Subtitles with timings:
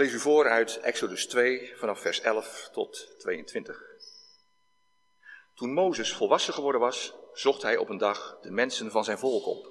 [0.00, 3.82] lees u voor uit Exodus 2 vanaf vers 11 tot 22.
[5.54, 9.46] Toen Mozes volwassen geworden was, zocht hij op een dag de mensen van zijn volk
[9.46, 9.66] op.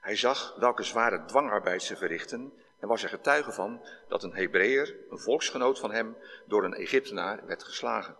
[0.00, 4.96] Hij zag welke zware dwangarbeid ze verrichten en was er getuige van dat een Hebreeër,
[5.10, 6.16] een volksgenoot van hem,
[6.46, 8.16] door een Egyptenaar werd geslagen.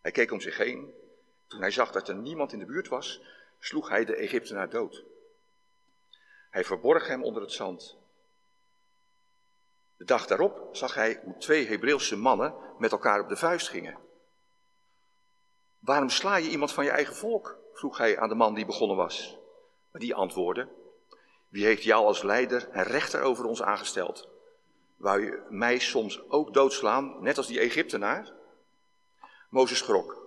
[0.00, 0.94] Hij keek om zich heen.
[1.46, 3.22] Toen hij zag dat er niemand in de buurt was,
[3.58, 5.04] sloeg hij de Egyptenaar dood.
[6.50, 7.97] Hij verborg hem onder het zand.
[9.98, 13.98] De dag daarop zag hij hoe twee Hebreeuwse mannen met elkaar op de vuist gingen.
[15.78, 17.56] Waarom sla je iemand van je eigen volk?
[17.72, 19.38] vroeg hij aan de man die begonnen was.
[19.90, 20.68] Maar die antwoordde:
[21.48, 24.28] Wie heeft jou als leider en rechter over ons aangesteld?
[24.96, 28.32] Wou je mij soms ook doodslaan, net als die Egyptenaar?
[29.50, 30.26] Mozes schrok.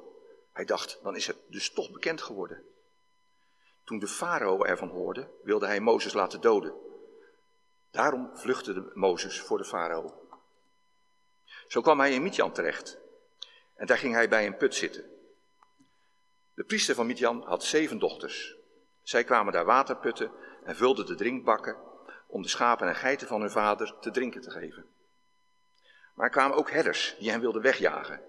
[0.54, 2.64] Hij dacht: Dan is het dus toch bekend geworden.
[3.84, 6.74] Toen de farao ervan hoorde, wilde hij Mozes laten doden.
[7.92, 10.28] Daarom vluchtte Mozes voor de farao.
[11.68, 12.98] Zo kwam hij in Midjan terecht.
[13.76, 15.04] En daar ging hij bij een put zitten.
[16.54, 18.56] De priester van Midjan had zeven dochters.
[19.02, 20.32] Zij kwamen daar water putten
[20.64, 21.78] en vulden de drinkbakken
[22.28, 24.86] om de schapen en geiten van hun vader te drinken te geven.
[26.14, 28.22] Maar er kwamen ook herders die hen wilden wegjagen.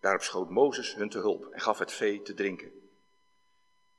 [0.00, 2.72] Daarop schoot Mozes hun te hulp en gaf het vee te drinken.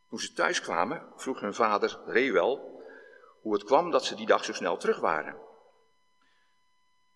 [0.09, 2.72] Toen ze thuis kwamen, vroeg hun vader Reuel
[3.43, 5.37] hoe het kwam dat ze die dag zo snel terug waren.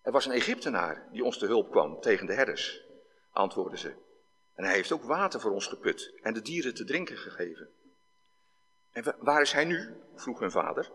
[0.02, 2.82] Er was een Egyptenaar die ons te hulp kwam tegen de herders,
[3.32, 3.96] antwoordden ze.
[4.54, 7.70] En hij heeft ook water voor ons geput en de dieren te drinken gegeven.
[8.92, 10.02] En waar is hij nu?
[10.16, 10.92] vroeg hun vader.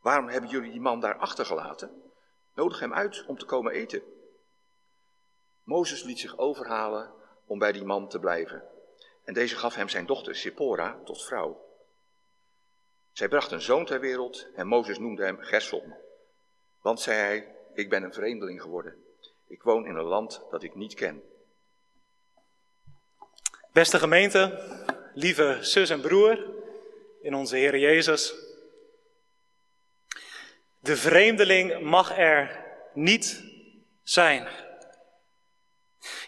[0.00, 2.02] Waarom hebben jullie die man daar achtergelaten?
[2.54, 4.02] Nodig hem uit om te komen eten.
[5.62, 7.12] Mozes liet zich overhalen
[7.46, 8.64] om bij die man te blijven.
[9.24, 11.67] En deze gaf hem zijn dochter Sippora tot vrouw.
[13.18, 15.96] Zij bracht een zoon ter wereld en Mozes noemde hem Gersom.
[16.80, 18.94] Want, zei hij, ik ben een vreemdeling geworden.
[19.48, 21.22] Ik woon in een land dat ik niet ken.
[23.72, 24.62] Beste gemeente,
[25.14, 26.44] lieve zus en broer
[27.22, 28.34] in onze Heer Jezus.
[30.78, 32.64] De vreemdeling mag er
[32.94, 33.44] niet
[34.02, 34.48] zijn.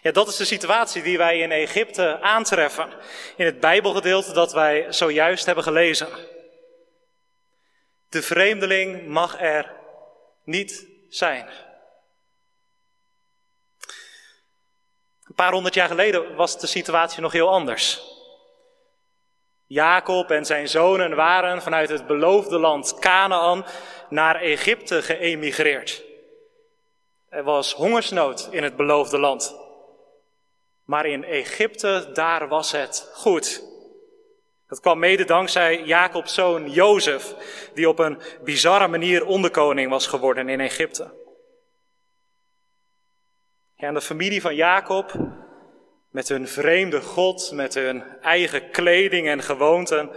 [0.01, 2.93] Ja, dat is de situatie die wij in Egypte aantreffen
[3.35, 6.30] in het Bijbelgedeelte dat wij zojuist hebben gelezen.
[8.11, 9.71] De vreemdeling mag er
[10.43, 11.47] niet zijn.
[15.23, 18.01] Een paar honderd jaar geleden was de situatie nog heel anders.
[19.65, 23.65] Jacob en zijn zonen waren vanuit het beloofde land Canaan
[24.09, 26.03] naar Egypte geëmigreerd.
[27.29, 29.55] Er was hongersnood in het beloofde land.
[30.83, 33.70] Maar in Egypte, daar was het goed.
[34.71, 37.35] Dat kwam mede dankzij Jacobs zoon Jozef,
[37.73, 41.13] die op een bizarre manier onderkoning was geworden in Egypte.
[43.75, 45.13] en de familie van Jacob,
[46.09, 50.09] met hun vreemde God, met hun eigen kleding en gewoonten,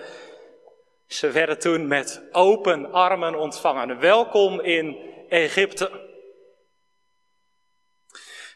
[1.07, 4.01] ze werden toen met open armen ontvangen.
[4.01, 4.97] Welkom in
[5.29, 5.91] Egypte.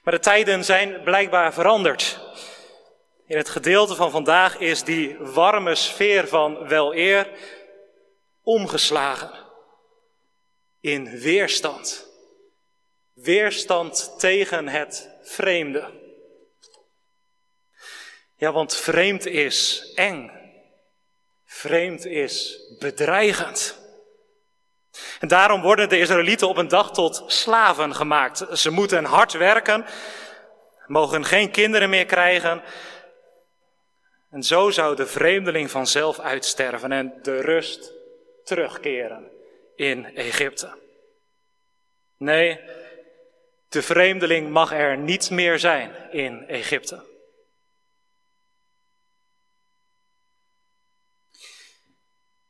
[0.03, 2.28] Maar de tijden zijn blijkbaar veranderd.
[3.29, 7.31] In het gedeelte van vandaag is die warme sfeer van weleer
[8.43, 9.31] omgeslagen
[10.81, 12.07] in weerstand.
[13.13, 15.91] Weerstand tegen het vreemde.
[18.37, 20.31] Ja, want vreemd is eng.
[21.45, 23.79] Vreemd is bedreigend.
[25.21, 28.47] En daarom worden de Israëlieten op een dag tot slaven gemaakt.
[28.53, 29.87] Ze moeten hard werken,
[30.87, 32.63] mogen geen kinderen meer krijgen.
[34.31, 37.93] En zo zou de vreemdeling vanzelf uitsterven en de rust
[38.45, 39.31] terugkeren
[39.77, 40.79] in Egypte.
[42.17, 42.61] Nee,
[43.69, 47.07] de vreemdeling mag er niet meer zijn in Egypte.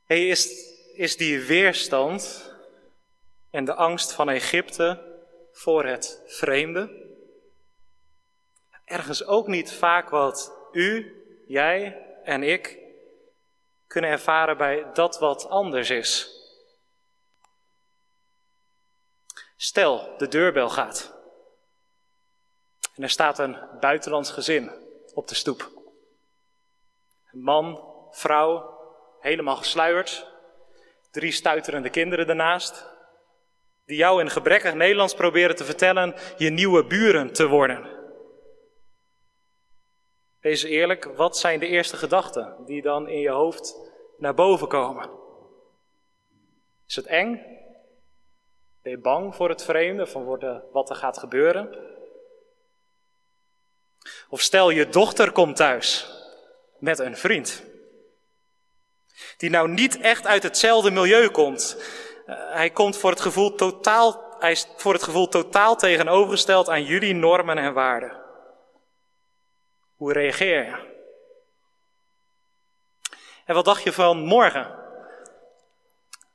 [0.05, 0.49] Hey, is,
[0.95, 2.53] is die weerstand
[3.51, 5.17] en de angst van Egypte
[5.53, 7.07] voor het vreemde
[8.89, 11.18] ergens ook niet vaak wat u,
[11.49, 12.79] jij en ik
[13.87, 16.37] kunnen ervaren bij dat wat anders is?
[19.57, 21.17] Stel, de deurbel gaat.
[22.95, 24.71] En er staat een buitenlands gezin
[25.15, 25.71] op de stoep.
[27.33, 28.79] Een man, vrouw,
[29.21, 30.27] helemaal gesluierd.
[31.11, 32.87] Drie stuiterende kinderen daarnaast.
[33.85, 37.98] Die jou in gebrekkig Nederlands proberen te vertellen je nieuwe buren te worden.
[40.49, 43.77] Wees eerlijk, wat zijn de eerste gedachten die dan in je hoofd
[44.19, 45.11] naar boven komen?
[46.87, 47.43] Is het eng?
[48.83, 50.25] Ben je bang voor het vreemde, van
[50.73, 51.79] wat er gaat gebeuren?
[54.29, 56.11] Of stel je dochter komt thuis
[56.79, 57.65] met een vriend.
[59.37, 61.77] Die nou niet echt uit hetzelfde milieu komt.
[62.27, 66.85] Uh, hij komt voor het gevoel totaal, hij is voor het gevoel totaal tegenovergesteld aan
[66.85, 68.28] jullie normen en waarden.
[69.99, 70.97] Hoe reageer je?
[73.45, 74.77] En wat dacht je van morgen?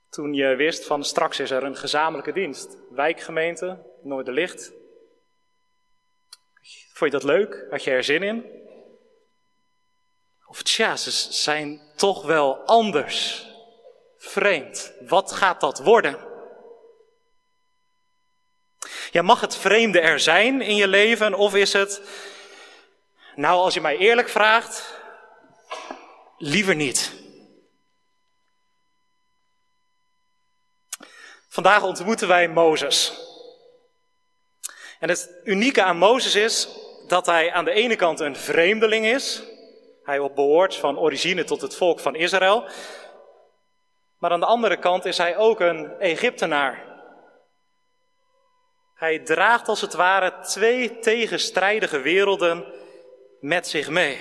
[0.10, 2.78] Toen je wist van straks is er een gezamenlijke dienst.
[2.90, 4.72] Wijkgemeente, Noorderlicht.
[6.94, 7.66] Vond je dat leuk?
[7.70, 8.46] Had je er zin in?
[10.48, 13.48] Of tja, ze zijn toch wel anders.
[14.18, 14.94] Vreemd.
[15.08, 16.18] Wat gaat dat worden?
[19.12, 22.02] Ja, mag het vreemde er zijn in je leven of is het,
[23.36, 25.00] nou als je mij eerlijk vraagt,
[26.38, 27.22] liever niet?
[31.48, 33.14] Vandaag ontmoeten wij Mozes.
[35.00, 36.68] En het unieke aan Mozes is
[37.08, 39.44] dat hij aan de ene kant een vreemdeling is.
[40.04, 42.66] Hij behoort van origine tot het volk van Israël.
[44.18, 46.92] Maar aan de andere kant is hij ook een Egyptenaar.
[48.96, 52.74] Hij draagt als het ware twee tegenstrijdige werelden
[53.44, 54.20] met zich mee.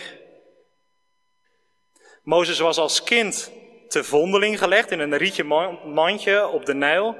[2.23, 3.53] Mozes was als kind
[3.89, 5.45] te vondeling gelegd in een rietje
[5.85, 7.17] mandje op de Nijl.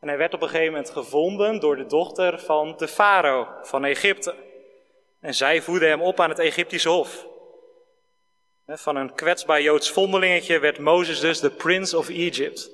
[0.00, 3.84] En hij werd op een gegeven moment gevonden door de dochter van de farao van
[3.84, 4.34] Egypte.
[5.20, 7.26] En zij voedde hem op aan het Egyptische hof.
[8.66, 12.70] Van een kwetsbaar Joods vondelingetje werd Mozes dus de Prince of Egypt.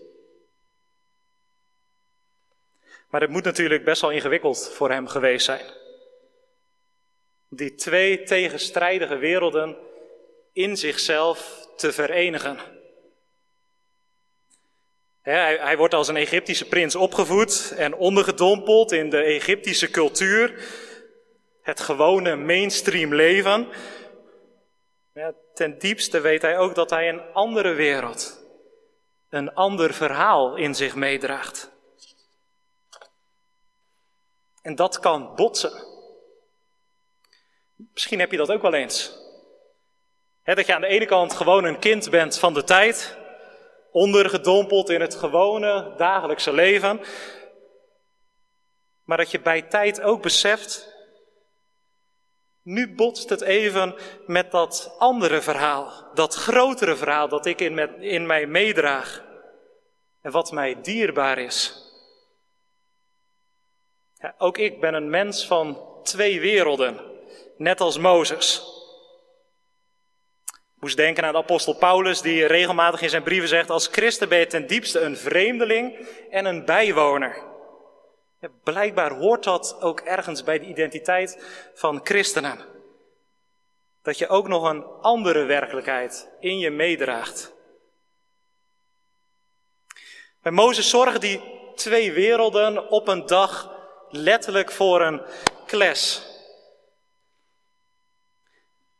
[3.08, 5.84] Maar het moet natuurlijk best wel ingewikkeld voor hem geweest zijn.
[7.48, 9.76] Die twee tegenstrijdige werelden
[10.52, 12.58] in zichzelf te verenigen.
[15.22, 20.64] Hij, hij, wordt als een Egyptische prins opgevoed en ondergedompeld in de Egyptische cultuur,
[21.62, 23.68] het gewone mainstream leven.
[25.14, 28.44] Ja, ten diepste weet hij ook dat hij een andere wereld,
[29.28, 31.70] een ander verhaal in zich meedraagt.
[34.62, 35.95] En dat kan botsen.
[37.76, 39.18] Misschien heb je dat ook wel eens.
[40.44, 43.16] dat je aan de ene kant gewoon een kind bent van de tijd,
[43.90, 47.00] ondergedompeld in het gewone dagelijkse leven.
[49.04, 50.94] Maar dat je bij tijd ook beseft,
[52.62, 53.94] nu botst het even
[54.26, 59.24] met dat andere verhaal, dat grotere verhaal dat ik in, met, in mij meedraag
[60.20, 61.84] en wat mij dierbaar is.
[64.14, 67.15] Ja, ook ik ben een mens van twee werelden,
[67.56, 68.74] net als Mozes
[70.86, 74.38] moest denken aan de apostel Paulus, die regelmatig in zijn brieven zegt: Als christen ben
[74.38, 77.42] je ten diepste een vreemdeling en een bijwoner.
[78.64, 81.44] Blijkbaar hoort dat ook ergens bij de identiteit
[81.74, 82.64] van christenen.
[84.02, 87.54] Dat je ook nog een andere werkelijkheid in je meedraagt.
[90.42, 91.40] Bij Mozes zorgen die
[91.74, 93.70] twee werelden op een dag
[94.10, 95.22] letterlijk voor een
[95.66, 96.18] clash.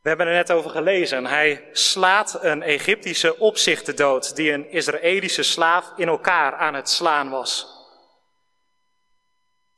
[0.07, 1.27] We hebben er net over gelezen.
[1.27, 7.31] Hij slaat een Egyptische opzichter dood die een Israëlische slaaf in elkaar aan het slaan
[7.31, 7.67] was.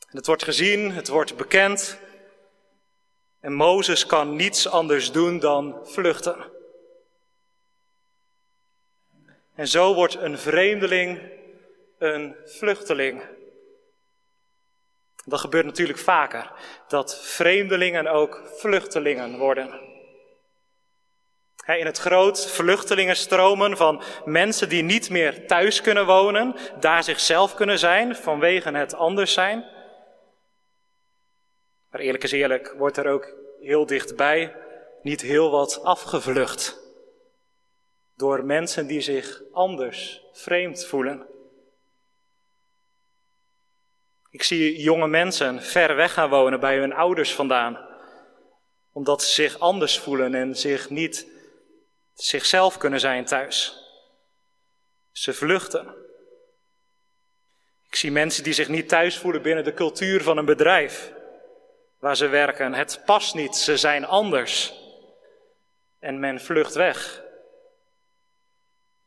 [0.08, 1.98] het wordt gezien, het wordt bekend.
[3.40, 6.36] En Mozes kan niets anders doen dan vluchten.
[9.54, 11.20] En zo wordt een vreemdeling
[11.98, 13.22] een vluchteling.
[15.24, 16.52] Dat gebeurt natuurlijk vaker,
[16.88, 19.87] dat vreemdelingen ook vluchtelingen worden.
[21.76, 27.78] In het groot vluchtelingenstromen van mensen die niet meer thuis kunnen wonen, daar zichzelf kunnen
[27.78, 29.64] zijn vanwege het anders zijn.
[31.90, 34.54] Maar eerlijk is eerlijk, wordt er ook heel dichtbij
[35.02, 36.80] niet heel wat afgevlucht.
[38.16, 41.26] Door mensen die zich anders, vreemd voelen.
[44.30, 47.78] Ik zie jonge mensen ver weg gaan wonen bij hun ouders vandaan,
[48.92, 51.36] omdat ze zich anders voelen en zich niet
[52.22, 53.84] zichzelf kunnen zijn thuis.
[55.12, 55.94] Ze vluchten.
[57.86, 61.12] Ik zie mensen die zich niet thuis voelen binnen de cultuur van een bedrijf
[61.98, 62.74] waar ze werken.
[62.74, 64.74] Het past niet, ze zijn anders.
[65.98, 67.22] En men vlucht weg.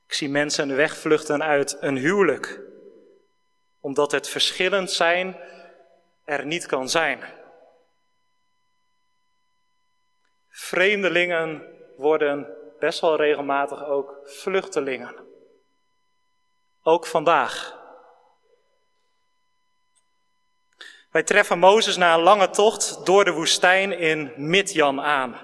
[0.08, 2.60] Ik zie mensen wegvluchten uit een huwelijk,
[3.80, 5.40] omdat het verschillend zijn
[6.26, 7.24] er niet kan zijn.
[10.50, 15.16] Vreemdelingen worden best wel regelmatig ook vluchtelingen.
[16.84, 17.80] Ook vandaag.
[21.12, 25.40] Wij treffen Mozes na een lange tocht door de woestijn in Midjan aan,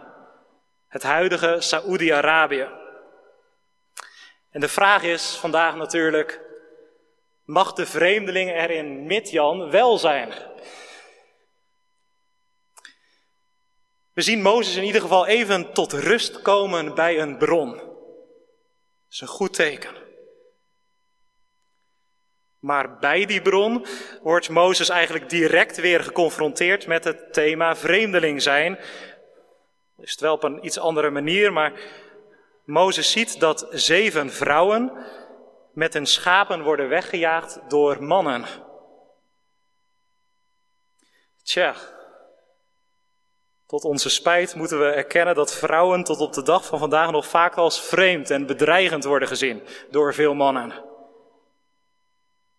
[0.87, 2.69] het huidige Saoedi-Arabië.
[4.49, 6.41] En de vraag is vandaag natuurlijk,
[7.43, 10.33] mag de vreemdeling er in Midjan wel zijn?
[14.17, 17.71] We zien Mozes in ieder geval even tot rust komen bij een bron.
[17.71, 17.85] Dat
[19.09, 19.95] is een goed teken.
[22.59, 23.85] Maar bij die bron
[24.21, 28.79] wordt Mozes eigenlijk direct weer geconfronteerd met het thema vreemdeling zijn.
[29.97, 31.73] Is het wel op een iets andere manier, maar
[32.65, 34.91] Mozes ziet dat zeven vrouwen
[35.73, 38.45] met hun schapen worden weggejaagd door mannen.
[41.43, 41.75] Tja,
[43.67, 47.27] tot onze spijt moeten we erkennen dat vrouwen tot op de dag van vandaag nog
[47.27, 50.83] vaak als vreemd en bedreigend worden gezien door veel mannen.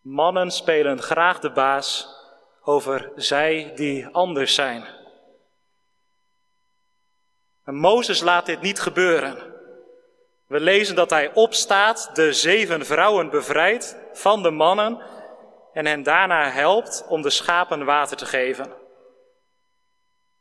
[0.00, 2.16] Mannen spelen graag de baas
[2.62, 4.84] over zij die anders zijn.
[7.64, 9.54] En Mozes laat dit niet gebeuren.
[10.46, 15.02] We lezen dat hij opstaat, de zeven vrouwen bevrijdt van de mannen
[15.72, 18.77] en hen daarna helpt om de schapen water te geven.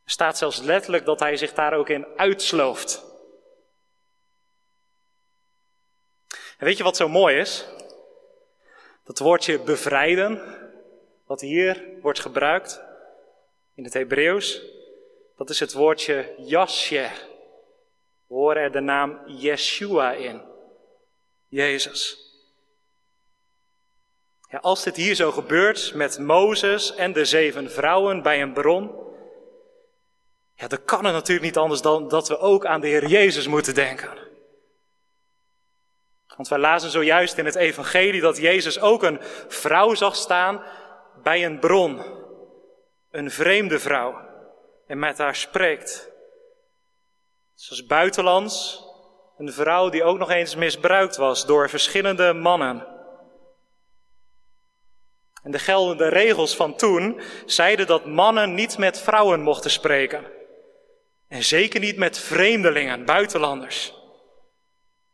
[0.09, 3.03] Staat zelfs letterlijk dat hij zich daar ook in uitslooft.
[6.57, 7.65] En weet je wat zo mooi is?
[9.03, 10.59] Dat woordje bevrijden,
[11.25, 12.81] wat hier wordt gebruikt
[13.75, 14.61] in het Hebreeuws,
[15.35, 17.09] dat is het woordje jasje.
[18.27, 20.41] We horen er de naam Yeshua in.
[21.47, 22.31] Jezus.
[24.49, 29.06] Ja, als dit hier zo gebeurt met Mozes en de zeven vrouwen bij een bron,
[30.57, 33.47] ja, dan kan het natuurlijk niet anders dan dat we ook aan de Heer Jezus
[33.47, 34.17] moeten denken.
[36.35, 40.63] Want wij lazen zojuist in het Evangelie dat Jezus ook een vrouw zag staan
[41.23, 42.01] bij een bron,
[43.11, 44.19] een vreemde vrouw,
[44.87, 46.09] en met haar spreekt.
[47.55, 48.83] Zoals buitenlands,
[49.37, 52.87] een vrouw die ook nog eens misbruikt was door verschillende mannen.
[55.43, 60.36] En de geldende regels van toen zeiden dat mannen niet met vrouwen mochten spreken.
[61.27, 63.93] En zeker niet met vreemdelingen, buitenlanders.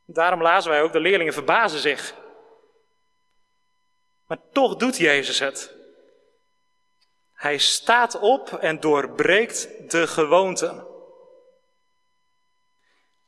[0.06, 2.14] Daarom lazen wij ook, de leerlingen verbazen zich.
[4.28, 5.76] Maar toch doet Jezus het.
[7.34, 10.88] Hij staat op en doorbreekt de gewoonten.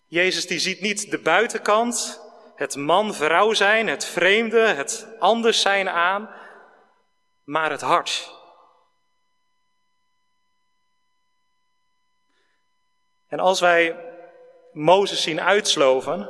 [0.05, 2.21] Jezus die ziet niet de buitenkant,
[2.55, 6.29] het man-vrouw zijn, het vreemde, het anders zijn aan,
[7.43, 8.34] maar het hart.
[13.27, 13.95] En als wij
[14.71, 16.29] Mozes zien uitsloven,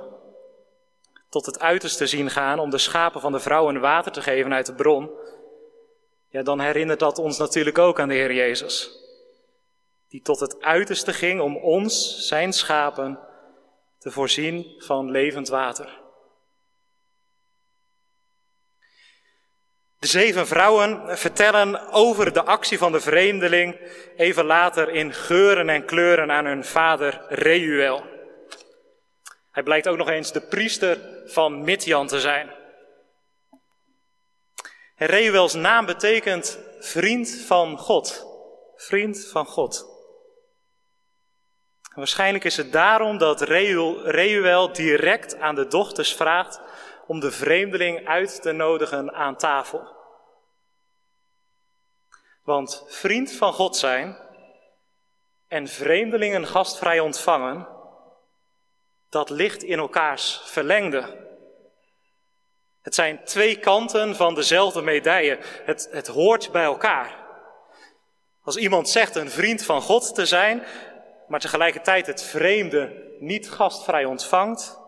[1.29, 4.65] tot het uiterste zien gaan om de schapen van de vrouwen water te geven uit
[4.65, 5.09] de bron,
[6.29, 9.03] ja, dan herinnert dat ons natuurlijk ook aan de Heer Jezus.
[10.09, 13.19] Die tot het uiterste ging om ons, zijn schapen,
[13.99, 16.03] te voorzien van levend water.
[20.05, 23.79] De zeven vrouwen vertellen over de actie van de vreemdeling
[24.17, 28.03] even later in geuren en kleuren aan hun vader Reuel.
[29.51, 32.51] Hij blijkt ook nog eens de priester van Midjan te zijn.
[34.95, 38.25] Reuels naam betekent vriend van God.
[38.75, 39.85] Vriend van God.
[41.95, 46.59] waarschijnlijk is het daarom dat Reuel direct aan de dochters vraagt
[47.07, 49.94] om de vreemdeling uit te nodigen aan tafel.
[52.45, 54.17] Want vriend van God zijn
[55.47, 57.67] en vreemdelingen gastvrij ontvangen,
[59.09, 61.27] dat ligt in elkaars verlengde.
[62.81, 65.39] Het zijn twee kanten van dezelfde medaille.
[65.63, 67.15] Het, het hoort bij elkaar.
[68.43, 70.63] Als iemand zegt een vriend van God te zijn,
[71.27, 74.79] maar tegelijkertijd het vreemde niet gastvrij ontvangt,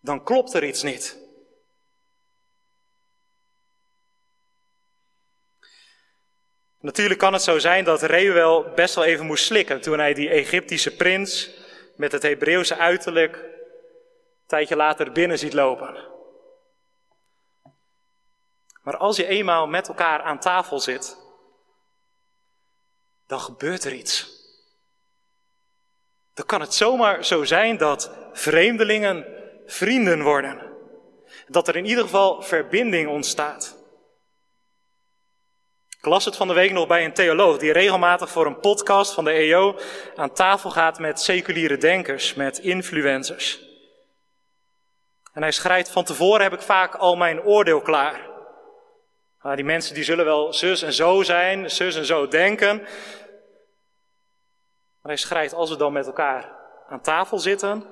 [0.00, 1.23] dan klopt er iets niet.
[6.84, 10.28] Natuurlijk kan het zo zijn dat Reuel best wel even moest slikken toen hij die
[10.28, 11.50] Egyptische prins
[11.96, 16.08] met het Hebreeuwse uiterlijk een tijdje later binnen ziet lopen.
[18.82, 21.16] Maar als je eenmaal met elkaar aan tafel zit,
[23.26, 24.42] dan gebeurt er iets.
[26.34, 29.26] Dan kan het zomaar zo zijn dat vreemdelingen
[29.66, 30.72] vrienden worden.
[31.46, 33.83] Dat er in ieder geval verbinding ontstaat.
[36.04, 39.14] Ik las het van de week nog bij een theoloog die regelmatig voor een podcast
[39.14, 39.76] van de EO
[40.16, 43.60] aan tafel gaat met seculiere denkers, met influencers.
[45.32, 48.28] En hij schrijft: Van tevoren heb ik vaak al mijn oordeel klaar.
[49.40, 52.78] Maar die mensen die zullen wel zus en zo zijn, zus en zo denken.
[55.00, 56.52] Maar hij schrijft, als we dan met elkaar
[56.88, 57.84] aan tafel zitten,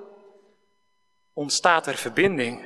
[1.33, 2.65] ontstaat er verbinding.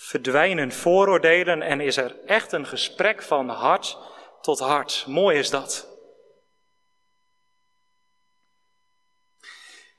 [0.00, 3.98] Verdwijnen vooroordelen en is er echt een gesprek van hart
[4.40, 5.04] tot hart.
[5.06, 5.88] Mooi is dat.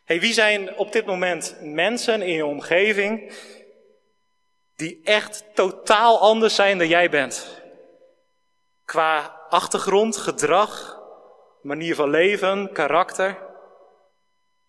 [0.03, 3.34] Hey, wie zijn op dit moment mensen in je omgeving
[4.75, 7.62] die echt totaal anders zijn dan jij bent?
[8.86, 11.00] Qua achtergrond, gedrag,
[11.62, 13.38] manier van leven, karakter.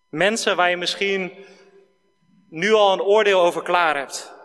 [0.08, 1.44] Mensen waar je misschien
[2.48, 4.38] nu al een oordeel over klaar hebt.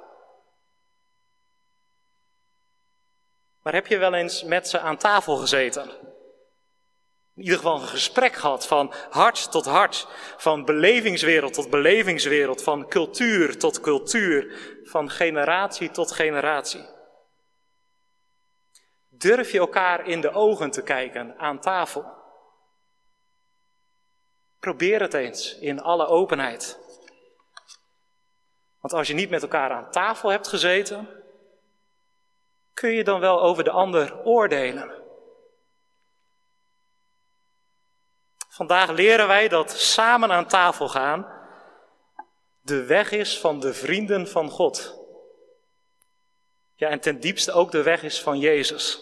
[3.65, 5.89] Maar heb je wel eens met ze aan tafel gezeten?
[7.36, 10.07] In ieder geval een gesprek gehad van hart tot hart,
[10.38, 16.86] van belevingswereld tot belevingswereld, van cultuur tot cultuur, van generatie tot generatie.
[19.10, 22.05] Durf je elkaar in de ogen te kijken aan tafel?
[24.60, 26.79] Probeer het eens in alle openheid.
[28.79, 31.24] Want als je niet met elkaar aan tafel hebt gezeten,
[32.75, 35.03] kun je dan wel over de ander oordelen?
[38.50, 41.36] Vandaag leren wij dat samen aan tafel gaan
[42.65, 45.00] de weg is van de vrienden van God.
[46.75, 49.00] Ja, en ten diepste ook de weg is van Jezus.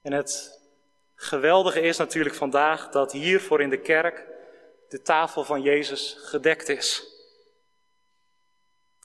[0.00, 0.60] En het
[1.14, 4.26] geweldige is natuurlijk vandaag dat hier voor in de kerk
[4.88, 7.11] de tafel van Jezus gedekt is.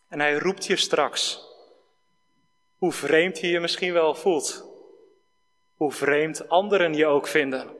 [0.07, 1.45] En hij roept je straks,
[2.77, 4.65] hoe vreemd je je misschien wel voelt,
[5.75, 7.77] hoe vreemd anderen je ook vinden.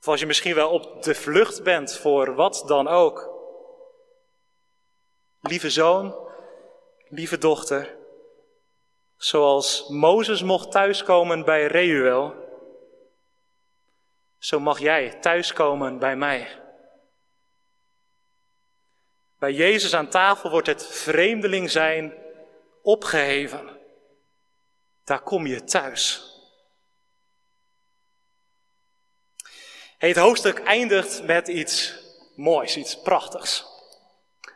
[0.00, 3.30] Of als je misschien wel op de vlucht bent voor wat dan ook.
[5.40, 6.28] Lieve zoon,
[7.08, 7.96] lieve dochter,
[9.16, 12.34] zoals Mozes mocht thuiskomen bij Reuel,
[14.38, 16.59] zo mag jij thuiskomen bij mij.
[19.40, 22.14] Bij Jezus aan tafel wordt het vreemdeling zijn
[22.82, 23.78] opgeheven.
[25.04, 26.24] Daar kom je thuis.
[29.98, 31.94] Het hoofdstuk eindigt met iets
[32.36, 33.64] moois, iets prachtigs.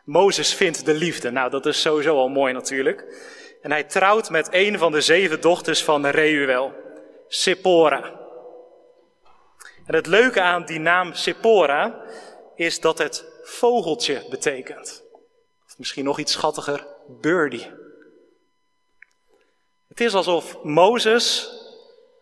[0.03, 1.31] Mozes vindt de liefde.
[1.31, 3.05] Nou, dat is sowieso al mooi natuurlijk.
[3.61, 6.73] En hij trouwt met een van de zeven dochters van Reuel,
[7.27, 8.19] Sephora.
[9.85, 12.01] En het leuke aan die naam Sephora
[12.55, 15.03] is dat het vogeltje betekent.
[15.65, 17.71] Of misschien nog iets schattiger, birdie.
[19.87, 21.49] Het is alsof Mozes,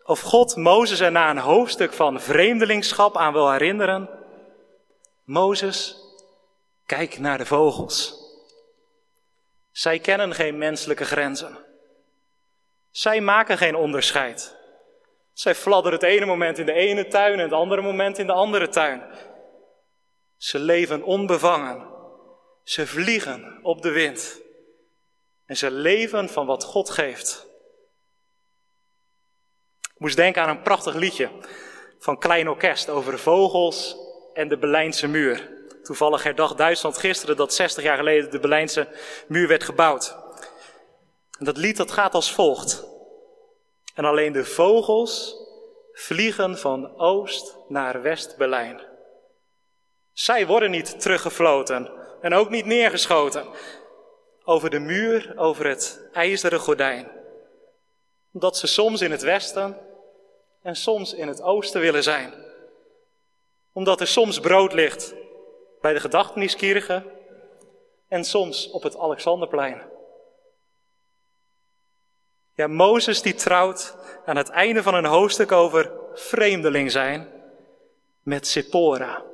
[0.02, 4.08] of God Mozes er na een hoofdstuk van vreemdelingschap aan wil herinneren.
[5.24, 5.96] Mozes,
[6.86, 8.22] kijk naar de vogels.
[9.72, 11.58] Zij kennen geen menselijke grenzen.
[12.90, 14.56] Zij maken geen onderscheid.
[15.32, 18.32] Zij fladderen het ene moment in de ene tuin en het andere moment in de
[18.32, 19.02] andere tuin.
[20.44, 21.86] Ze leven onbevangen.
[22.64, 24.40] Ze vliegen op de wind.
[25.46, 27.46] En ze leven van wat God geeft.
[29.80, 31.30] Ik moest denken aan een prachtig liedje
[31.98, 33.96] van Klein Orkest over vogels
[34.34, 35.50] en de Berlijnse muur.
[35.82, 38.88] Toevallig herdacht Duitsland gisteren dat 60 jaar geleden de Berlijnse
[39.28, 40.16] muur werd gebouwd.
[41.38, 42.84] En dat lied dat gaat als volgt.
[43.94, 45.36] En alleen de vogels
[45.92, 48.92] vliegen van oost naar West-Berlijn.
[50.14, 53.46] Zij worden niet teruggefloten en ook niet neergeschoten
[54.44, 57.10] over de muur, over het ijzeren gordijn.
[58.32, 59.78] Omdat ze soms in het westen
[60.62, 62.34] en soms in het oosten willen zijn.
[63.72, 65.14] Omdat er soms brood ligt
[65.80, 67.04] bij de gedachteniskirchen
[68.08, 69.82] en soms op het Alexanderplein.
[72.54, 77.28] Ja, Mozes die trouwt aan het einde van een hoofdstuk over vreemdeling zijn
[78.22, 79.24] met Sephora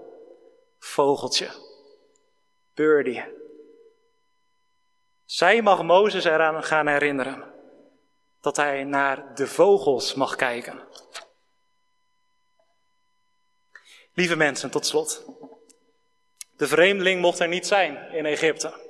[0.80, 1.50] vogeltje.
[2.74, 3.24] Birdie.
[5.24, 7.54] Zij mag Mozes eraan gaan herinneren
[8.40, 10.88] dat hij naar de vogels mag kijken.
[14.14, 15.24] Lieve mensen, tot slot.
[16.56, 18.88] De vreemdeling mocht er niet zijn in Egypte.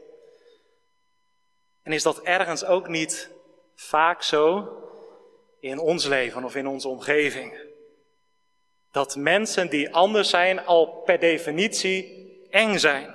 [1.82, 3.30] En is dat ergens ook niet
[3.74, 4.68] vaak zo
[5.60, 7.69] in ons leven of in onze omgeving?
[8.90, 13.14] Dat mensen die anders zijn al per definitie eng zijn.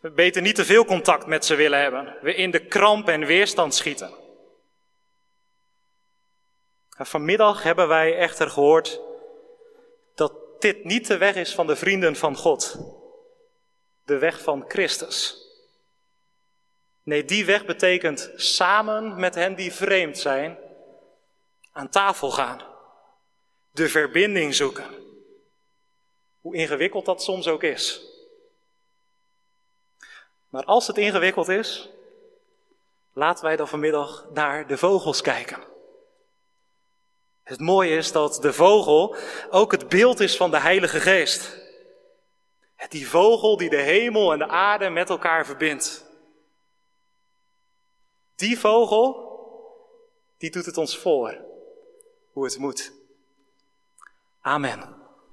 [0.00, 2.16] We beter niet te veel contact met ze willen hebben.
[2.20, 4.24] We in de kramp en weerstand schieten.
[6.98, 9.00] vanmiddag hebben wij echter gehoord
[10.14, 12.78] dat dit niet de weg is van de vrienden van God.
[14.04, 15.44] De weg van Christus.
[17.02, 20.58] Nee, die weg betekent samen met hen die vreemd zijn
[21.72, 22.75] aan tafel gaan.
[23.76, 24.84] De verbinding zoeken.
[26.40, 28.02] Hoe ingewikkeld dat soms ook is.
[30.48, 31.88] Maar als het ingewikkeld is,
[33.12, 35.64] laten wij dan vanmiddag naar de vogels kijken.
[37.42, 39.16] Het mooie is dat de vogel
[39.50, 41.58] ook het beeld is van de Heilige Geest.
[42.88, 46.04] Die vogel die de hemel en de aarde met elkaar verbindt.
[48.34, 49.38] Die vogel,
[50.38, 51.44] die doet het ons voor
[52.32, 52.95] hoe het moet.
[54.46, 55.05] Amen.